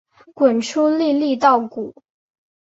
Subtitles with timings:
[0.33, 1.93] 滚出粒粒稻谷